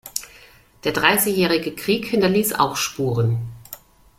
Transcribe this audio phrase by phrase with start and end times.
[0.83, 3.53] Der Dreißigjährige Krieg hinterließ auch Spuren.